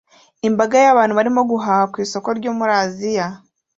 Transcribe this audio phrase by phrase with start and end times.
[0.47, 3.27] Imbaga y'abantu barimo guhaha ku isoko ryo muri Aziya